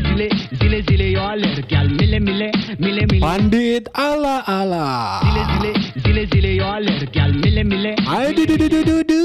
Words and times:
zile 0.00 0.28
zile 0.58 0.58
zile 0.60 0.78
zile 0.88 1.06
yo 1.16 1.22
aler 1.32 1.58
gal 1.72 1.88
mile 1.98 2.18
mile 2.20 2.48
mile 2.78 3.02
mile 3.10 3.20
Pandit 3.26 3.88
ala 3.94 4.36
ala. 4.46 4.84
zile 5.24 5.42
zile 5.52 5.72
zile 6.04 6.22
zile 6.32 6.50
yo 6.60 6.66
aler 6.76 7.02
gal 7.16 7.32
mile 7.42 7.62
mile 7.64 7.92
Ayo 8.16 8.30
du 8.36 8.44
du 8.46 8.56
du 8.62 8.68
du 8.68 8.82
du 8.90 8.96
du. 9.10 9.20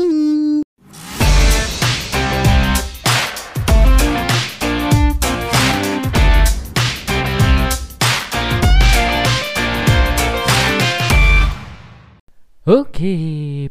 Oke, 12.70 13.14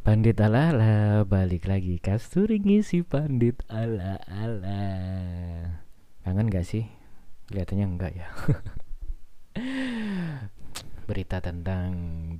Pandit 0.02 0.40
ala-ala 0.42 1.22
balik 1.22 1.70
lagi 1.70 2.02
Kasturi 2.02 2.58
ngisi 2.58 3.06
Pandit 3.06 3.54
ala-ala. 3.70 4.82
Kangen 6.28 6.52
gak 6.52 6.68
sih? 6.68 6.84
Kelihatannya 7.48 7.86
enggak 7.88 8.12
ya. 8.12 8.28
Berita 11.08 11.40
tentang 11.40 11.88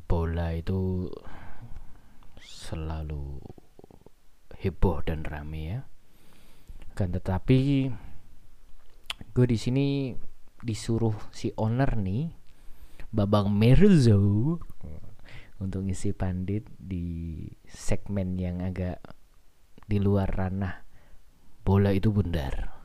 bola 0.05 0.53
itu 0.53 1.09
selalu 2.37 3.41
heboh 4.61 5.01
dan 5.09 5.25
rame 5.25 5.61
ya. 5.73 5.81
Kan 6.93 7.17
tetapi 7.17 7.89
gue 9.33 9.47
di 9.49 9.57
sini 9.57 10.13
disuruh 10.61 11.17
si 11.33 11.57
owner 11.57 11.97
nih, 11.97 12.29
Babang 13.09 13.49
Merzo 13.49 14.21
untuk 15.65 15.89
ngisi 15.89 16.13
pandit 16.13 16.69
di 16.77 17.41
segmen 17.65 18.37
yang 18.37 18.61
agak 18.61 19.01
di 19.89 19.97
luar 19.97 20.29
ranah 20.29 20.85
bola 21.65 21.89
itu 21.97 22.13
bundar. 22.13 22.78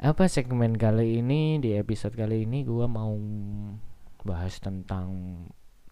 Apa 0.00 0.32
segmen 0.32 0.80
kali 0.80 1.20
ini 1.20 1.60
di 1.60 1.76
episode 1.76 2.16
kali 2.16 2.48
ini 2.48 2.64
gua 2.64 2.88
mau 2.88 3.20
bahas 4.24 4.56
tentang 4.56 5.12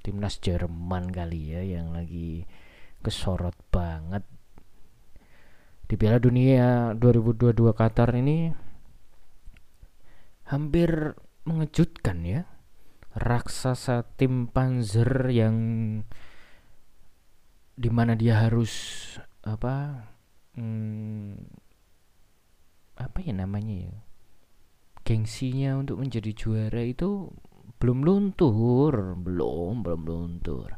timnas 0.00 0.41
Jerman 0.41 1.12
kali 1.12 1.52
ya 1.52 1.60
yang 1.60 1.92
lagi 1.92 2.48
kesorot 3.05 3.52
banget. 3.68 4.24
Di 5.84 6.00
Piala 6.00 6.16
Dunia 6.24 6.96
2022 6.96 7.52
Qatar 7.77 8.16
ini 8.16 8.48
hampir 10.48 11.12
mengejutkan 11.44 12.24
ya 12.24 12.48
raksasa 13.12 14.08
tim 14.16 14.48
Panzer 14.48 15.28
yang 15.28 15.56
di 17.77 17.92
mana 17.92 18.16
dia 18.16 18.40
harus 18.40 18.72
apa 19.44 20.08
hmm, 20.56 21.67
apa 22.98 23.22
ya 23.22 23.32
namanya 23.32 23.88
ya 23.88 23.94
gengsinya 25.06 25.80
untuk 25.80 26.02
menjadi 26.04 26.34
juara 26.36 26.84
itu 26.84 27.32
belum 27.78 28.02
luntur 28.05 29.16
belum 29.16 29.86
belum 29.86 30.00
luntur. 30.05 30.77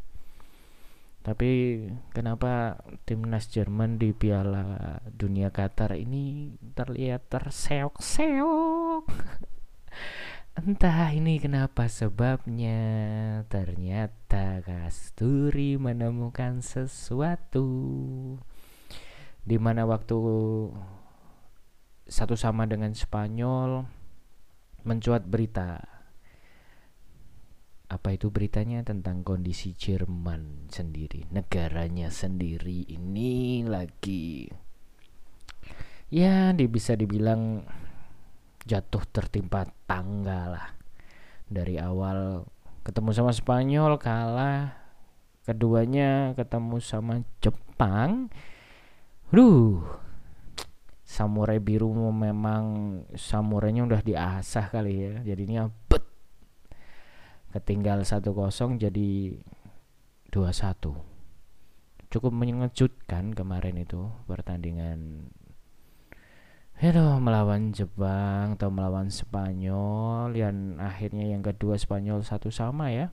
Tapi 1.21 1.85
kenapa 2.17 2.81
timnas 3.05 3.53
Jerman 3.53 4.01
di 4.01 4.17
Piala 4.17 4.97
Dunia 5.05 5.53
Qatar 5.53 5.93
ini 5.93 6.57
terlihat 6.73 7.29
terseok-seok? 7.29 9.05
Entah 10.65 11.13
ini 11.13 11.37
kenapa 11.37 11.93
sebabnya 11.93 12.81
Ternyata 13.53 14.65
Kasturi 14.65 15.77
menemukan 15.77 16.65
sesuatu. 16.65 17.69
Di 19.45 19.57
mana 19.61 19.85
waktu 19.85 20.17
Satu 22.11 22.35
sama 22.35 22.67
dengan 22.67 22.91
Spanyol 22.91 23.87
Mencuat 24.83 25.31
berita. 25.31 25.79
Apa 27.87 28.19
itu 28.19 28.35
beritanya? 28.35 28.83
Tentang 28.83 29.23
kondisi 29.23 29.79
Jerman 29.79 30.67
sendiri. 30.75 31.31
Negaranya 31.31 32.11
sendiri 32.11 32.83
ini 32.91 33.63
lagi. 33.63 34.51
Ya 36.11 36.51
bisa 36.51 36.99
dibilang 36.99 37.63
jatuh 38.67 39.07
tertimpa 39.15 39.71
tangga 39.87 40.51
lah. 40.51 40.69
Dari 41.47 41.79
awal 41.79 42.43
ketemu 42.83 43.11
sama 43.15 43.31
Spanyol 43.31 44.03
kalah. 44.03 44.75
Keduanya 45.47 46.35
ketemu 46.35 46.83
sama 46.83 47.23
Jepang. 47.39 48.35
Duh 49.31 50.10
samurai 51.21 51.61
biru 51.61 51.93
memang 51.93 52.65
samurainya 53.13 53.85
udah 53.85 54.01
diasah 54.01 54.73
kali 54.73 55.05
ya 55.05 55.15
jadinya 55.21 55.69
bet 55.93 56.01
ketinggal 57.53 58.01
1-0 58.09 58.25
jadi 58.81 59.37
2-1 60.33 62.09
cukup 62.09 62.33
mengejutkan 62.33 63.37
kemarin 63.37 63.85
itu 63.85 64.09
pertandingan 64.25 65.29
Aduh, 66.81 67.21
melawan 67.21 67.77
Jepang 67.77 68.57
atau 68.57 68.73
melawan 68.73 69.13
Spanyol 69.13 70.33
yang 70.33 70.81
akhirnya 70.81 71.29
yang 71.29 71.45
kedua 71.45 71.77
Spanyol 71.77 72.25
satu 72.25 72.49
sama 72.49 72.89
ya. 72.89 73.13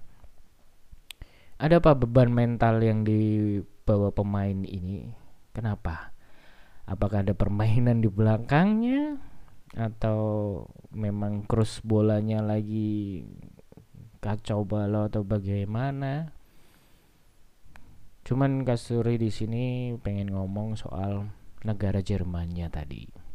Ada 1.59 1.83
apa 1.83 1.91
beban 1.91 2.31
mental 2.31 2.79
yang 2.79 3.03
dibawa 3.03 4.15
pemain 4.15 4.63
ini? 4.63 5.11
Kenapa? 5.51 6.15
Apakah 6.87 7.19
ada 7.21 7.35
permainan 7.35 7.99
di 7.99 8.07
belakangnya 8.07 9.19
atau 9.75 10.19
memang 10.95 11.43
cross 11.43 11.83
bolanya 11.83 12.39
lagi 12.39 13.27
kacau 14.23 14.63
balau 14.63 15.11
atau 15.11 15.27
bagaimana? 15.27 16.31
Cuman 18.23 18.63
Kasuri 18.63 19.19
di 19.19 19.31
sini 19.31 19.95
pengen 19.99 20.31
ngomong 20.31 20.79
soal 20.79 21.27
negara 21.67 21.99
Jermannya 21.99 22.67
tadi 22.71 23.27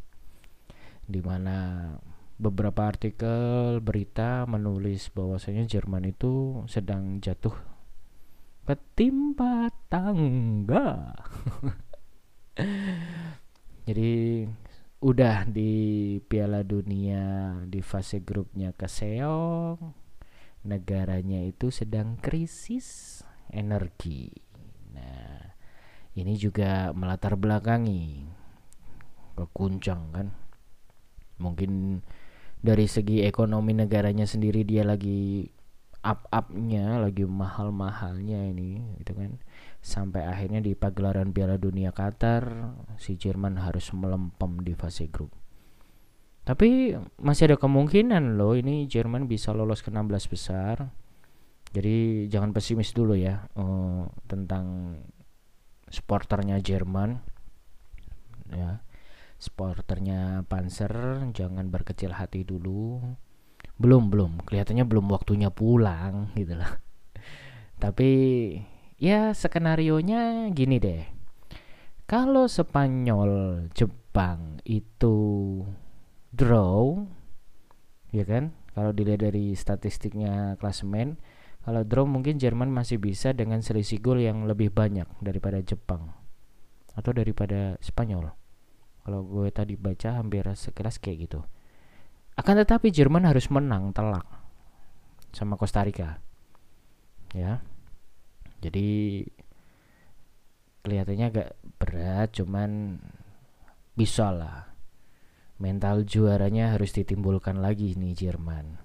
di 1.02 1.20
mana 1.20 1.90
beberapa 2.40 2.88
artikel 2.88 3.78
berita 3.84 4.48
menulis 4.48 5.12
bahwasanya 5.12 5.68
Jerman 5.68 6.08
itu 6.08 6.64
sedang 6.66 7.20
jatuh 7.20 7.54
ketimpa 8.64 9.68
tangga. 9.92 11.12
Jadi 13.92 14.48
udah 15.04 15.44
di 15.44 16.16
Piala 16.24 16.64
Dunia 16.64 17.52
di 17.68 17.84
fase 17.84 18.24
grupnya 18.24 18.72
keseong, 18.72 19.76
negaranya 20.64 21.44
itu 21.44 21.68
sedang 21.68 22.16
krisis 22.16 23.20
energi. 23.52 24.32
Nah, 24.96 25.44
ini 26.16 26.40
juga 26.40 26.88
melatar 26.96 27.36
belakangi 27.36 28.24
kekuncang 29.36 30.02
kan 30.08 30.28
mungkin 31.36 32.00
dari 32.64 32.88
segi 32.88 33.28
ekonomi 33.28 33.76
negaranya 33.76 34.24
sendiri 34.24 34.64
dia 34.64 34.88
lagi 34.88 35.52
up 36.00 36.24
upnya 36.32 36.96
lagi 36.96 37.28
mahal 37.28 37.76
mahalnya 37.76 38.48
ini 38.48 38.96
gitu 39.04 39.12
kan 39.14 39.36
sampai 39.82 40.22
akhirnya 40.30 40.62
di 40.62 40.78
pagelaran 40.78 41.34
Piala 41.34 41.58
Dunia 41.58 41.90
Qatar 41.90 42.46
si 43.02 43.18
Jerman 43.18 43.58
harus 43.58 43.90
melempem 43.90 44.62
di 44.62 44.78
fase 44.78 45.10
grup. 45.10 45.34
Tapi 46.46 46.94
masih 47.18 47.50
ada 47.50 47.58
kemungkinan 47.58 48.38
loh 48.38 48.54
ini 48.54 48.86
Jerman 48.86 49.26
bisa 49.26 49.50
lolos 49.50 49.82
ke 49.82 49.90
16 49.90 50.32
besar. 50.32 50.94
Jadi 51.74 52.26
jangan 52.30 52.54
pesimis 52.54 52.94
dulu 52.94 53.18
ya 53.18 53.42
uh, 53.58 54.06
tentang 54.30 54.96
sporternya 55.90 56.62
Jerman. 56.62 57.18
Ya 58.54 58.86
sporternya 59.42 60.46
Panzer 60.46 61.26
jangan 61.34 61.74
berkecil 61.74 62.14
hati 62.14 62.46
dulu. 62.46 63.02
Belum 63.82 64.14
belum. 64.14 64.46
Kelihatannya 64.46 64.86
belum 64.86 65.10
waktunya 65.10 65.50
pulang 65.50 66.30
gitu 66.38 66.54
lah. 66.54 66.78
Tapi 67.82 68.10
ya 69.02 69.34
skenario 69.34 69.98
nya 69.98 70.46
gini 70.54 70.78
deh 70.78 71.02
kalau 72.06 72.46
Spanyol 72.46 73.66
Jepang 73.74 74.62
itu 74.62 75.18
draw 76.30 77.02
ya 78.14 78.22
kan 78.22 78.54
kalau 78.78 78.94
dilihat 78.94 79.26
dari 79.26 79.58
statistiknya 79.58 80.54
klasemen 80.62 81.18
kalau 81.66 81.82
draw 81.82 82.06
mungkin 82.06 82.38
Jerman 82.38 82.70
masih 82.70 83.02
bisa 83.02 83.34
dengan 83.34 83.58
selisih 83.58 83.98
gol 83.98 84.22
yang 84.22 84.46
lebih 84.46 84.70
banyak 84.70 85.10
daripada 85.18 85.58
Jepang 85.58 86.14
atau 86.94 87.10
daripada 87.10 87.74
Spanyol 87.82 88.38
kalau 89.02 89.26
gue 89.26 89.50
tadi 89.50 89.74
baca 89.74 90.14
hampir 90.14 90.46
sekelas 90.46 91.02
kayak 91.02 91.26
gitu. 91.26 91.40
Akan 92.38 92.54
tetapi 92.54 92.94
Jerman 92.94 93.26
harus 93.26 93.50
menang 93.50 93.90
telak 93.90 94.24
sama 95.34 95.58
Costa 95.58 95.82
Rica. 95.82 96.22
Ya. 97.34 97.66
Jadi 98.62 99.26
kelihatannya 100.86 101.26
agak 101.26 101.50
berat 101.82 102.30
cuman 102.30 102.98
bisa 103.98 104.30
lah. 104.30 104.70
Mental 105.58 106.06
juaranya 106.06 106.74
harus 106.74 106.94
ditimbulkan 106.94 107.58
lagi 107.58 107.94
nih 107.98 108.14
Jerman. 108.14 108.78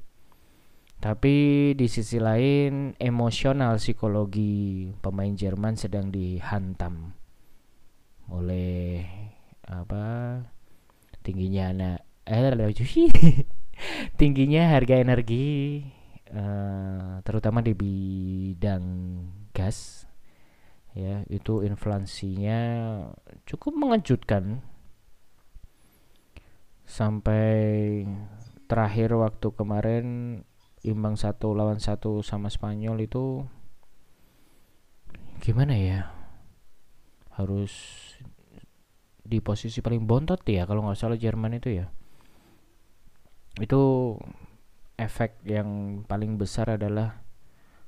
Tapi 0.97 1.71
di 1.77 1.85
sisi 1.85 2.17
lain 2.17 2.97
emosional 2.97 3.77
psikologi 3.77 4.89
pemain 4.97 5.29
Jerman 5.29 5.77
sedang 5.77 6.09
dihantam 6.09 7.13
oleh 8.27 9.05
apa 9.63 10.41
tingginya 11.23 11.71
anak 11.71 11.99
eh 12.27 12.43
tingginya 14.19 14.75
harga 14.75 14.99
energi 14.99 15.79
uh, 16.33 17.23
terutama 17.23 17.63
di 17.63 17.71
bidang 17.71 18.83
gas 19.57 20.05
ya 20.93 21.25
itu 21.33 21.65
inflasinya 21.65 22.61
cukup 23.49 23.73
mengejutkan. 23.73 24.61
Sampai 26.87 28.05
terakhir 28.69 29.13
waktu 29.17 29.47
kemarin 29.53 30.05
imbang 30.85 31.17
satu 31.17 31.51
lawan 31.57 31.81
satu 31.81 32.21
sama 32.21 32.53
Spanyol 32.53 33.05
itu 33.05 33.45
gimana 35.41 35.73
ya? 35.73 36.13
Harus 37.33 37.73
di 39.27 39.43
posisi 39.43 39.83
paling 39.83 40.07
bontot 40.07 40.39
ya 40.47 40.63
kalau 40.63 40.87
nggak 40.87 40.97
salah 40.97 41.19
Jerman 41.19 41.59
itu 41.59 41.83
ya. 41.83 41.85
Itu 43.59 44.15
efek 44.97 45.43
yang 45.45 46.01
paling 46.09 46.39
besar 46.41 46.79
adalah 46.79 47.26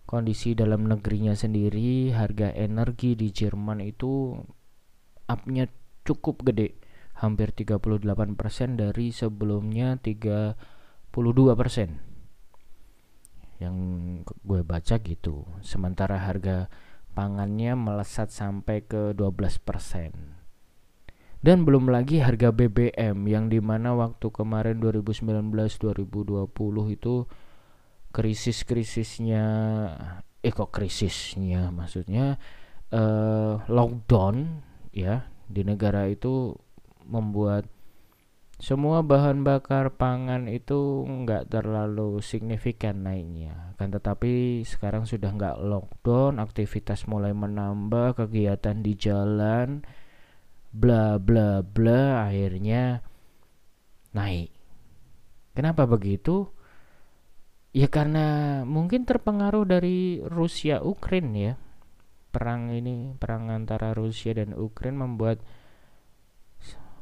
kondisi 0.09 0.57
dalam 0.57 0.89
negerinya 0.89 1.37
sendiri 1.37 2.09
harga 2.09 2.49
energi 2.49 3.13
di 3.13 3.29
Jerman 3.29 3.85
itu 3.85 4.33
upnya 5.29 5.69
cukup 6.01 6.41
gede. 6.49 6.81
Hampir 7.21 7.53
38% 7.53 8.01
dari 8.73 9.13
sebelumnya 9.13 10.01
32% 10.01 11.13
yang 13.61 13.75
gue 14.25 14.61
baca 14.65 14.95
gitu. 14.97 15.45
Sementara 15.61 16.17
harga 16.25 16.73
pangannya 17.13 17.77
melesat 17.77 18.33
sampai 18.33 18.81
ke 18.89 19.13
12% 19.13 20.39
dan 21.39 21.63
belum 21.63 21.87
lagi 21.87 22.19
harga 22.19 22.51
BBM 22.51 23.23
yang 23.31 23.47
di 23.47 23.63
mana 23.63 23.95
waktu 23.95 24.27
kemarin 24.27 24.83
2019-2020 24.83 26.51
itu 26.91 27.15
krisis-krisisnya 28.09 29.45
eh 30.39 30.53
kok 30.55 30.71
krisisnya 30.71 31.69
maksudnya 31.69 32.39
uh, 32.89 33.61
lockdown 33.67 34.65
ya 34.95 35.29
di 35.45 35.61
negara 35.65 36.09
itu 36.09 36.53
membuat 37.05 37.65
semua 38.59 38.99
bahan 38.99 39.47
bakar 39.47 39.95
pangan 39.95 40.51
itu 40.51 41.07
nggak 41.07 41.47
terlalu 41.47 42.19
signifikan 42.19 43.07
naiknya 43.07 43.71
kan? 43.79 43.87
Tetapi 43.87 44.67
sekarang 44.67 45.07
sudah 45.07 45.31
nggak 45.31 45.63
lockdown 45.63 46.43
aktivitas 46.43 47.07
mulai 47.07 47.31
menambah 47.31 48.19
kegiatan 48.19 48.83
di 48.83 48.99
jalan 48.99 49.87
bla 50.75 51.15
bla 51.15 51.63
bla 51.63 52.27
akhirnya 52.27 52.99
naik. 54.11 54.51
Kenapa 55.55 55.87
begitu 55.87 56.51
Ya 57.69 57.85
karena 57.85 58.61
mungkin 58.65 59.05
terpengaruh 59.05 59.65
dari 59.69 60.25
Rusia 60.25 60.81
Ukraine 60.81 61.31
ya. 61.37 61.53
Perang 62.29 62.73
ini, 62.73 63.13
perang 63.17 63.49
antara 63.49 63.93
Rusia 63.93 64.33
dan 64.33 64.53
Ukraine 64.57 64.97
membuat 65.01 65.41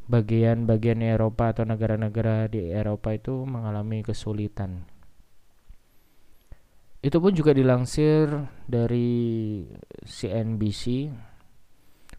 bagian-bagian 0.07 1.03
Eropa 1.03 1.51
atau 1.51 1.67
negara-negara 1.67 2.47
di 2.47 2.71
Eropa 2.71 3.11
itu 3.11 3.43
mengalami 3.43 4.03
kesulitan. 4.03 4.87
Itu 7.03 7.19
pun 7.19 7.35
juga 7.35 7.51
dilansir 7.51 8.27
dari 8.67 9.63
CNBC 10.03 11.11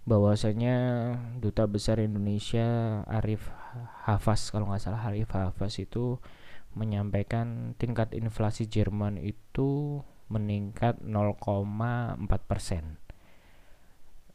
bahwasanya 0.09 0.77
duta 1.37 1.69
besar 1.69 2.01
Indonesia 2.01 3.01
Arif 3.05 3.53
Hafaz 4.09 4.49
kalau 4.49 4.73
nggak 4.73 4.81
salah 4.81 5.13
Arif 5.13 5.29
Hafaz 5.37 5.77
itu 5.81 6.17
menyampaikan 6.77 7.73
tingkat 7.81 8.13
inflasi 8.13 8.69
Jerman 8.69 9.17
itu 9.17 10.03
meningkat 10.29 11.01
0,4 11.01 11.41
persen. 12.45 13.01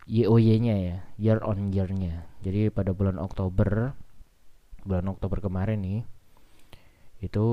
YOY-nya 0.03 0.75
ya, 0.75 0.97
year 1.15 1.39
on 1.45 1.71
year-nya. 1.71 2.27
Jadi 2.43 2.67
pada 2.73 2.91
bulan 2.91 3.21
Oktober, 3.21 3.95
bulan 4.83 5.07
Oktober 5.07 5.39
kemarin 5.39 5.79
nih, 5.79 6.01
itu 7.23 7.47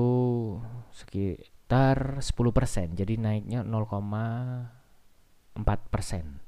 sekitar 0.91 2.19
10 2.19 2.51
persen. 2.51 2.91
Jadi 2.91 3.15
naiknya 3.15 3.63
0,4 3.63 4.67
persen. 5.87 6.43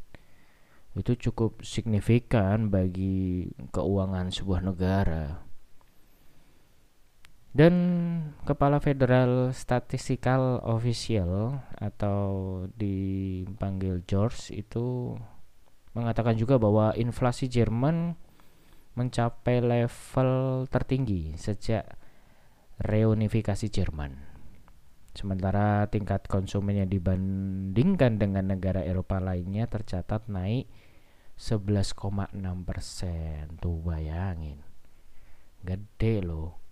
Itu 0.94 1.16
cukup 1.16 1.64
signifikan 1.64 2.68
bagi 2.68 3.48
keuangan 3.72 4.30
sebuah 4.30 4.62
negara 4.62 5.53
dan 7.54 7.74
Kepala 8.50 8.82
Federal 8.82 9.54
Statistical 9.54 10.58
Official 10.66 11.62
atau 11.78 12.26
dipanggil 12.74 14.02
George 14.10 14.50
itu 14.50 15.14
mengatakan 15.94 16.34
juga 16.34 16.58
bahwa 16.58 16.98
inflasi 16.98 17.46
Jerman 17.46 18.18
mencapai 18.98 19.62
level 19.62 20.66
tertinggi 20.66 21.38
sejak 21.38 21.86
reunifikasi 22.82 23.70
Jerman. 23.70 24.34
Sementara 25.14 25.86
tingkat 25.94 26.26
konsumennya 26.26 26.90
dibandingkan 26.90 28.18
dengan 28.18 28.50
negara 28.50 28.82
Eropa 28.82 29.22
lainnya 29.22 29.70
tercatat 29.70 30.26
naik 30.26 30.66
11,6 31.38 32.34
persen. 32.66 33.62
Tuh 33.62 33.78
bayangin, 33.86 34.58
gede 35.62 36.26
loh 36.26 36.63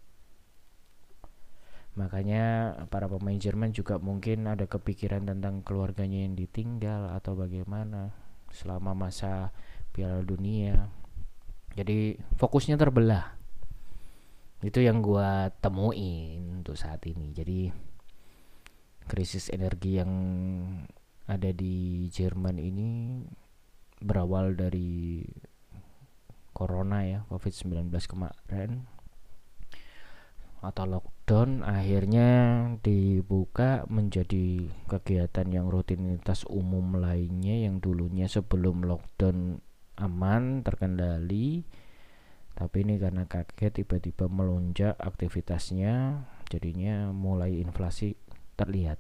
makanya 1.92 2.72
para 2.88 3.12
pemain 3.12 3.36
Jerman 3.36 3.76
juga 3.76 4.00
mungkin 4.00 4.48
ada 4.48 4.64
kepikiran 4.64 5.28
tentang 5.28 5.60
keluarganya 5.62 6.24
yang 6.24 6.40
ditinggal 6.40 7.12
atau 7.12 7.36
bagaimana 7.36 8.16
selama 8.52 8.96
masa 8.96 9.52
Piala 9.92 10.24
Dunia. 10.24 10.88
Jadi 11.76 12.16
fokusnya 12.40 12.80
terbelah. 12.80 13.36
Itu 14.62 14.80
yang 14.84 15.04
gua 15.04 15.52
temuin 15.60 16.64
untuk 16.64 16.80
saat 16.80 17.04
ini. 17.08 17.36
Jadi 17.36 17.72
krisis 19.08 19.52
energi 19.52 20.00
yang 20.00 20.12
ada 21.28 21.50
di 21.52 22.08
Jerman 22.08 22.56
ini 22.60 23.20
berawal 24.00 24.56
dari 24.56 25.24
corona 26.56 27.04
ya 27.04 27.20
covid-19 27.28 27.92
kemarin. 28.08 28.86
Atau 30.62 30.86
lockdown 31.22 31.62
akhirnya 31.62 32.30
dibuka 32.82 33.86
menjadi 33.86 34.66
kegiatan 34.90 35.54
yang 35.54 35.70
rutinitas 35.70 36.50
umum 36.50 36.98
lainnya 36.98 37.62
yang 37.62 37.78
dulunya 37.78 38.26
sebelum 38.26 38.82
lockdown 38.82 39.62
aman 40.02 40.66
terkendali. 40.66 41.62
Tapi 42.58 42.78
ini 42.82 42.98
karena 42.98 43.30
kaget 43.30 43.86
tiba-tiba 43.86 44.26
melonjak 44.34 44.98
aktivitasnya 44.98 46.26
jadinya 46.50 47.14
mulai 47.14 47.62
inflasi 47.62 48.18
terlihat. 48.58 48.98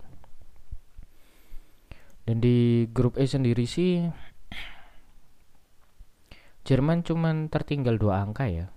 Dan 2.30 2.38
di 2.38 2.86
grup 2.94 3.18
E 3.18 3.26
sendiri 3.26 3.66
sih 3.66 4.06
Jerman 6.70 7.02
cuman 7.02 7.50
tertinggal 7.50 7.98
dua 7.98 8.22
angka 8.22 8.46
ya 8.46 8.70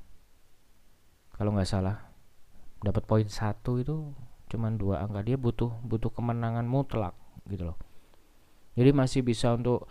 kalau 1.37 1.53
nggak 1.53 1.69
salah 1.69 2.14
dapat 2.85 3.09
poin 3.09 3.25
satu 3.25 3.81
itu 3.81 4.13
cuman 4.53 4.77
dua. 4.77 5.01
Angka 5.01 5.25
dia 5.25 5.41
butuh 5.41 5.73
butuh 5.81 6.13
kemenangan 6.13 6.69
mutlak 6.69 7.17
gitu 7.49 7.73
loh. 7.73 7.79
Jadi 8.77 8.91
masih 8.93 9.25
bisa 9.25 9.57
untuk 9.57 9.89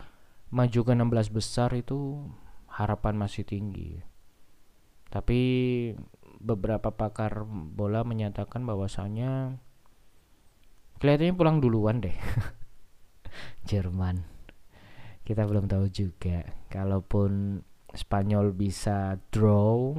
maju 0.54 0.80
ke 0.86 0.92
16 0.94 1.34
besar 1.34 1.74
itu 1.74 2.22
harapan 2.70 3.18
masih 3.18 3.42
tinggi. 3.42 3.98
Tapi 5.10 5.40
beberapa 6.38 6.92
pakar 6.92 7.42
bola 7.48 8.04
menyatakan 8.04 8.62
bahwasanya 8.62 9.56
kelihatannya 11.00 11.34
pulang 11.34 11.58
duluan 11.58 11.98
deh. 12.04 12.14
Jerman. 13.70 14.22
Kita 15.24 15.48
belum 15.48 15.66
tahu 15.66 15.88
juga. 15.88 16.44
Kalaupun 16.68 17.64
Spanyol 17.94 18.52
bisa 18.52 19.16
draw 19.32 19.94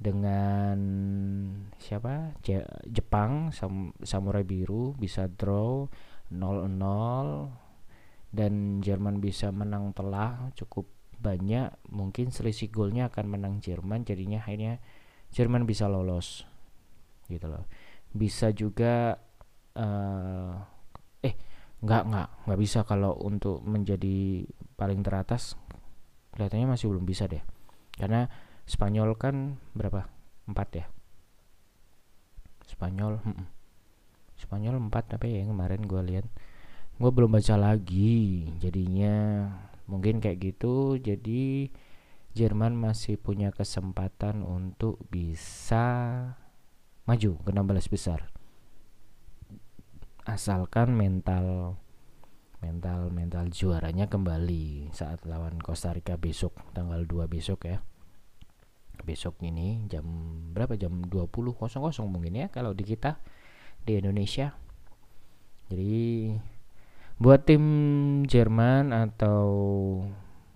dengan 0.00 0.78
siapa? 1.76 2.32
Je 2.40 2.64
Jepang 2.88 3.52
Sam 3.52 3.92
Samurai 4.00 4.48
Biru 4.48 4.96
bisa 4.96 5.28
draw 5.28 5.84
0-0 6.32 8.32
dan 8.32 8.80
Jerman 8.80 9.20
bisa 9.20 9.52
menang 9.52 9.92
telah 9.92 10.48
cukup 10.56 10.88
banyak. 11.20 11.68
Mungkin 11.92 12.32
selisih 12.32 12.72
golnya 12.72 13.12
akan 13.12 13.28
menang 13.28 13.60
Jerman 13.60 14.08
jadinya 14.08 14.40
akhirnya 14.40 14.80
Jerman 15.36 15.68
bisa 15.68 15.84
lolos 15.84 16.48
gitu 17.28 17.52
loh. 17.52 17.68
Bisa 18.10 18.56
juga 18.56 19.20
eh 19.76 20.56
eh 21.20 21.34
nggak 21.84 22.02
nggak 22.08 22.28
nggak 22.48 22.60
bisa 22.60 22.88
kalau 22.88 23.20
untuk 23.20 23.60
menjadi 23.68 24.48
paling 24.80 25.04
teratas. 25.04 25.60
Kelihatannya 26.32 26.72
masih 26.72 26.88
belum 26.88 27.04
bisa 27.04 27.28
deh. 27.28 27.44
Karena 27.92 28.24
Spanyol 28.70 29.18
kan 29.18 29.58
berapa? 29.74 30.06
Empat 30.46 30.68
ya? 30.78 30.86
Spanyol 32.70 33.18
mm-mm. 33.18 33.46
Spanyol 34.38 34.78
empat 34.78 35.18
apa 35.18 35.26
ya 35.26 35.42
yang 35.42 35.50
kemarin 35.58 35.82
gue 35.90 36.02
lihat 36.06 36.26
gue 37.02 37.10
belum 37.10 37.34
baca 37.34 37.58
lagi. 37.58 38.46
Jadinya 38.62 39.50
mungkin 39.90 40.22
kayak 40.22 40.38
gitu 40.38 41.02
jadi 41.02 41.66
Jerman 42.30 42.78
masih 42.78 43.18
punya 43.18 43.50
kesempatan 43.50 44.46
untuk 44.46 45.02
bisa 45.10 45.82
maju 47.10 47.30
ke 47.42 47.50
16 47.50 47.90
besar. 47.90 48.30
Asalkan 50.22 50.94
mental 50.94 51.74
mental 52.62 53.10
mental 53.10 53.50
juaranya 53.50 54.06
kembali 54.06 54.94
saat 54.94 55.26
lawan 55.26 55.58
Costa 55.58 55.90
Rica 55.90 56.14
besok 56.14 56.54
tanggal 56.70 57.02
2 57.02 57.26
besok 57.26 57.66
ya 57.66 57.82
besok 59.04 59.40
ini 59.44 59.84
jam 59.88 60.04
berapa? 60.52 60.76
Jam 60.76 61.04
20.00 61.06 61.60
mungkin 62.06 62.34
ya 62.34 62.46
kalau 62.48 62.72
di 62.72 62.84
kita 62.84 63.20
di 63.84 64.00
Indonesia. 64.00 64.54
Jadi 65.70 66.34
buat 67.20 67.44
tim 67.46 67.64
Jerman 68.26 68.90
atau 68.90 69.48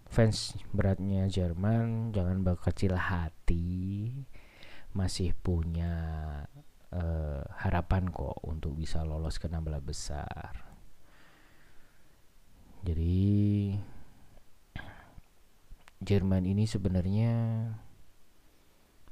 fans 0.09 0.55
beratnya 0.71 1.27
Jerman 1.27 2.15
jangan 2.15 2.43
berkecil 2.43 2.97
hati. 2.97 4.11
Masih 4.95 5.35
punya 5.35 5.95
eh, 6.95 7.43
harapan 7.63 8.07
kok 8.09 8.39
untuk 8.47 8.79
bisa 8.79 9.03
lolos 9.03 9.43
ke 9.43 9.51
16 9.51 9.83
besar. 9.83 10.53
Jadi 12.85 13.75
Jerman 16.05 16.45
ini 16.45 16.69
sebenarnya 16.69 17.33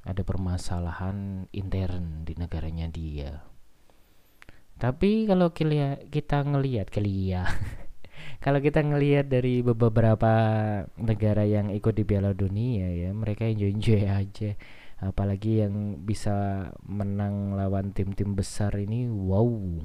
ada 0.03 0.21
permasalahan 0.23 1.47
intern 1.55 2.27
di 2.27 2.35
negaranya 2.35 2.87
dia. 2.91 3.43
Tapi 4.77 5.25
kalau 5.25 5.55
kita 5.55 6.43
ngelihat 6.43 6.91
kelia 6.91 7.47
kalau 8.43 8.59
kita 8.59 8.83
ngelihat 8.83 9.31
dari 9.31 9.63
beberapa 9.63 10.33
negara 10.99 11.47
yang 11.47 11.71
ikut 11.71 11.95
di 11.95 12.03
Piala 12.03 12.35
Dunia 12.35 12.91
ya, 12.91 13.09
mereka 13.15 13.47
enjoy-enjoy 13.47 14.03
aja. 14.07 14.51
Apalagi 15.03 15.63
yang 15.63 15.99
bisa 16.07 16.67
menang 16.83 17.59
lawan 17.59 17.91
tim-tim 17.91 18.35
besar 18.35 18.71
ini, 18.79 19.07
wow. 19.07 19.83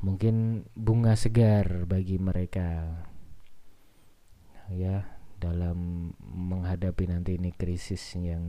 Mungkin 0.00 0.66
bunga 0.78 1.18
segar 1.18 1.84
bagi 1.84 2.16
mereka. 2.16 2.86
Ya, 4.70 5.19
dalam 5.40 6.12
menghadapi 6.20 7.08
nanti 7.08 7.40
ini 7.40 7.50
krisis 7.56 8.20
yang 8.20 8.44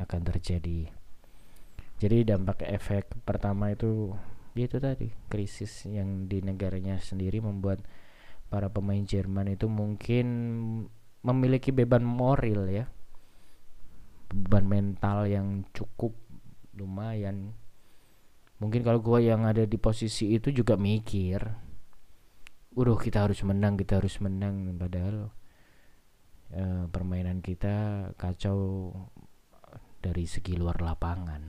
akan 0.00 0.20
terjadi. 0.24 0.88
Jadi 2.00 2.16
dampak 2.24 2.64
efek 2.64 3.12
pertama 3.28 3.76
itu 3.76 4.16
ya 4.56 4.64
itu 4.64 4.80
tadi 4.80 5.12
krisis 5.28 5.84
yang 5.84 6.26
di 6.26 6.40
negaranya 6.40 6.96
sendiri 6.96 7.44
membuat 7.44 7.84
para 8.48 8.72
pemain 8.72 9.04
Jerman 9.04 9.52
itu 9.52 9.68
mungkin 9.68 10.26
memiliki 11.20 11.76
beban 11.76 12.02
moral 12.02 12.72
ya. 12.72 12.88
Beban 14.32 14.64
mental 14.64 15.28
yang 15.28 15.68
cukup 15.76 16.16
lumayan. 16.72 17.52
Mungkin 18.64 18.80
kalau 18.80 19.04
gue 19.04 19.28
yang 19.28 19.44
ada 19.44 19.68
di 19.68 19.76
posisi 19.76 20.32
itu 20.32 20.48
juga 20.48 20.80
mikir 20.80 21.68
udah 22.70 22.94
kita 22.96 23.26
harus 23.26 23.42
menang 23.42 23.76
kita 23.76 24.00
harus 24.00 24.16
menang. 24.24 24.72
Padahal 24.78 25.28
eh, 26.54 26.84
permainan 26.90 27.42
kita 27.42 28.10
kacau 28.14 28.90
dari 30.00 30.24
segi 30.24 30.56
luar 30.56 30.80
lapangan. 30.80 31.42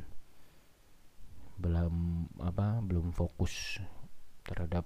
Belum 1.62 2.26
apa 2.42 2.82
belum 2.84 3.16
fokus 3.16 3.80
terhadap 4.44 4.86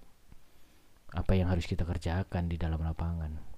apa 1.16 1.32
yang 1.34 1.48
harus 1.48 1.66
kita 1.66 1.88
kerjakan 1.88 2.52
di 2.52 2.60
dalam 2.60 2.84
lapangan. 2.84 3.56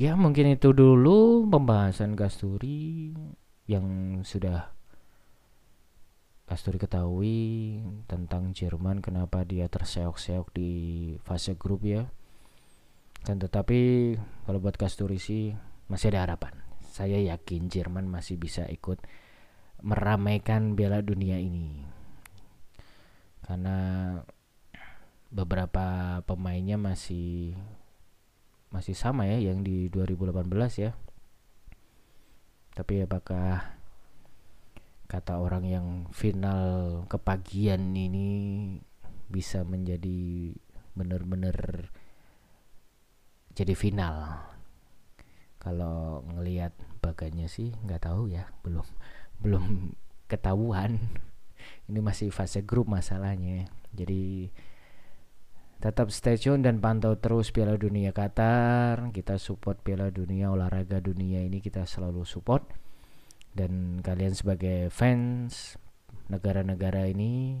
Ya 0.00 0.16
mungkin 0.16 0.48
itu 0.56 0.72
dulu 0.72 1.44
pembahasan 1.52 2.16
Kasturi 2.16 3.12
yang 3.68 4.20
sudah 4.24 4.72
Kasturi 6.48 6.82
ketahui 6.82 7.78
tentang 8.10 8.50
Jerman 8.50 9.04
kenapa 9.04 9.46
dia 9.46 9.70
terseok-seok 9.70 10.50
di 10.50 10.70
fase 11.22 11.54
grup 11.54 11.86
ya 11.86 12.10
dan 13.24 13.36
tetapi 13.36 14.14
kalau 14.48 14.58
buat 14.58 14.80
Kasturi 14.80 15.20
sih 15.20 15.52
masih 15.92 16.14
ada 16.14 16.24
harapan. 16.24 16.56
Saya 16.90 17.20
yakin 17.20 17.68
Jerman 17.70 18.08
masih 18.08 18.40
bisa 18.40 18.66
ikut 18.66 18.98
meramaikan 19.84 20.72
Piala 20.74 21.04
Dunia 21.04 21.36
ini. 21.36 21.84
Karena 23.44 23.76
beberapa 25.30 26.18
pemainnya 26.26 26.74
masih 26.74 27.54
masih 28.70 28.94
sama 28.94 29.26
ya 29.26 29.38
yang 29.50 29.62
di 29.62 29.90
2018 29.90 30.46
ya. 30.78 30.94
Tapi 32.74 33.04
apakah 33.04 33.76
kata 35.10 35.42
orang 35.42 35.66
yang 35.66 35.86
final 36.14 37.02
kepagian 37.10 37.90
ini 37.98 38.30
bisa 39.26 39.66
menjadi 39.66 40.54
benar-benar 40.94 41.90
jadi 43.60 43.76
final. 43.76 44.40
Kalau 45.60 46.24
ngelihat 46.32 46.72
baganya 47.04 47.44
sih 47.44 47.76
nggak 47.84 48.08
tahu 48.08 48.32
ya 48.32 48.48
belum 48.64 48.88
belum 49.44 49.92
ketahuan. 50.32 50.96
Ini 51.92 52.00
masih 52.00 52.32
fase 52.32 52.64
grup 52.64 52.88
masalahnya. 52.88 53.68
Jadi 53.92 54.48
tetap 55.76 56.08
stay 56.08 56.40
tune 56.40 56.64
dan 56.64 56.80
pantau 56.80 57.20
terus 57.20 57.52
Piala 57.52 57.76
Dunia 57.76 58.16
Qatar. 58.16 59.12
Kita 59.12 59.36
support 59.36 59.84
Piala 59.84 60.08
Dunia 60.08 60.48
olahraga 60.48 61.04
dunia 61.04 61.44
ini 61.44 61.60
kita 61.60 61.84
selalu 61.84 62.24
support. 62.24 62.64
Dan 63.50 63.98
kalian 64.00 64.32
sebagai 64.32 64.88
fans 64.88 65.76
negara-negara 66.30 67.10
ini 67.10 67.60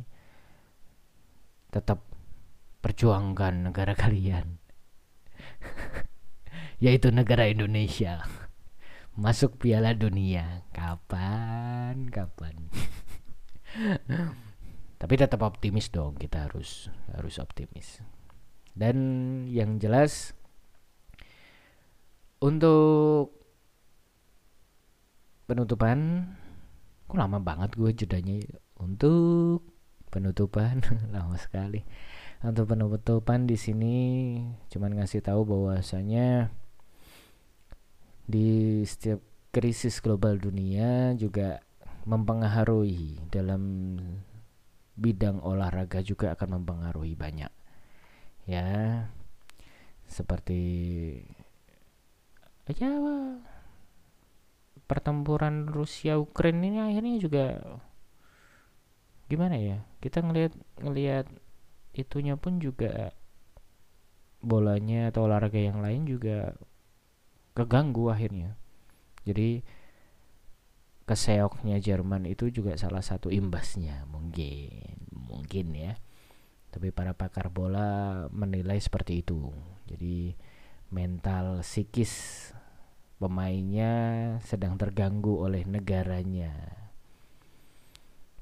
tetap 1.74 2.06
perjuangkan 2.80 3.68
negara 3.68 3.98
kalian 4.06 4.59
yaitu 6.84 7.12
negara 7.12 7.48
Indonesia. 7.48 8.24
Masuk 9.14 9.60
Piala 9.60 9.92
Dunia. 9.92 10.64
Kapan? 10.72 12.08
Kapan? 12.08 12.70
Tapi 15.00 15.14
tetap 15.16 15.40
optimis 15.40 15.88
dong 15.88 16.16
kita 16.20 16.48
harus 16.48 16.92
harus 17.16 17.40
optimis. 17.40 18.04
Dan 18.76 18.96
yang 19.48 19.80
jelas 19.80 20.36
untuk 22.40 23.36
penutupan 25.44 26.30
kok 27.10 27.18
lama 27.18 27.42
banget 27.42 27.74
gue 27.74 27.90
jedanya 27.92 28.38
untuk 28.78 29.66
penutupan 30.14 30.80
lama 31.14 31.34
sekali 31.36 31.82
untuk 32.40 32.72
penutupan 32.72 33.44
di 33.44 33.56
sini. 33.60 33.98
Cuman 34.72 34.96
ngasih 34.96 35.20
tahu 35.20 35.44
bahwasanya 35.44 36.48
di 38.24 38.80
setiap 38.86 39.20
krisis 39.50 39.98
global 39.98 40.38
dunia 40.38 41.12
juga 41.18 41.60
mempengaruhi 42.06 43.18
dalam 43.28 43.96
bidang 44.94 45.42
olahraga 45.42 46.00
juga 46.00 46.32
akan 46.32 46.60
mempengaruhi 46.60 47.14
banyak 47.18 47.52
ya. 48.48 49.04
Seperti 50.10 50.60
aja 52.66 52.90
pertempuran 54.90 55.70
Rusia 55.70 56.18
Ukraina 56.18 56.66
ini 56.66 56.78
akhirnya 56.82 57.16
juga 57.22 57.44
gimana 59.30 59.54
ya? 59.54 59.78
Kita 60.02 60.18
ngelihat 60.22 60.54
ngelihat 60.82 61.26
itunya 61.94 62.38
pun 62.38 62.62
juga 62.62 63.14
bolanya 64.40 65.12
atau 65.12 65.28
olahraga 65.28 65.60
yang 65.60 65.84
lain 65.84 66.08
juga 66.08 66.56
keganggu 67.52 68.08
akhirnya. 68.08 68.56
Jadi 69.28 69.60
keseoknya 71.04 71.82
Jerman 71.82 72.24
itu 72.24 72.48
juga 72.48 72.78
salah 72.78 73.02
satu 73.02 73.28
imbasnya 73.28 74.08
mungkin 74.08 74.96
mungkin 75.12 75.66
ya. 75.76 75.94
Tapi 76.70 76.94
para 76.94 77.12
pakar 77.12 77.50
bola 77.50 78.26
menilai 78.30 78.78
seperti 78.78 79.26
itu. 79.26 79.50
Jadi 79.90 80.32
mental 80.94 81.66
psikis 81.66 82.46
pemainnya 83.20 83.92
sedang 84.40 84.80
terganggu 84.80 85.36
oleh 85.36 85.66
negaranya. 85.66 86.79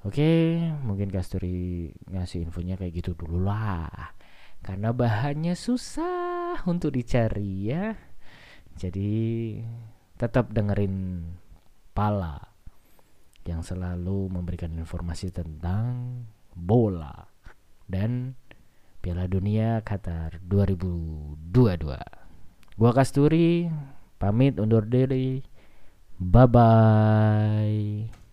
Oke, 0.07 0.63
mungkin 0.87 1.11
Kasturi 1.11 1.91
ngasih 2.07 2.47
infonya 2.47 2.79
kayak 2.79 3.03
gitu 3.03 3.19
dulu 3.19 3.43
lah. 3.43 4.15
Karena 4.63 4.95
bahannya 4.95 5.59
susah 5.59 6.63
untuk 6.71 6.95
dicari 6.95 7.67
ya. 7.67 7.99
Jadi 8.79 9.59
tetap 10.15 10.55
dengerin 10.55 11.27
Pala 11.91 12.39
yang 13.43 13.67
selalu 13.67 14.31
memberikan 14.31 14.71
informasi 14.79 15.35
tentang 15.35 16.23
bola 16.55 17.27
dan 17.91 18.39
Piala 19.03 19.27
Dunia 19.27 19.83
Qatar 19.83 20.39
2022. 20.47 21.43
Gua 22.79 22.93
Kasturi 22.95 23.67
pamit 24.23 24.63
undur 24.63 24.87
diri. 24.87 25.43
Bye 26.23 26.47
bye. 26.47 28.28